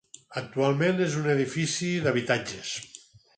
Actualment 0.39 1.03
és 1.07 1.17
un 1.19 1.29
edifici 1.33 1.91
d'habitatges. 2.07 2.73